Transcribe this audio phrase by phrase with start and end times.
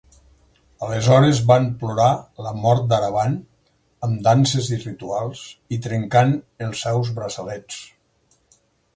[0.85, 2.07] Aleshores, van plorar
[2.45, 3.35] la mort d'Aravan
[4.07, 5.43] amb danses rituals
[5.77, 6.33] i trencant
[6.69, 7.79] els seus braçalets.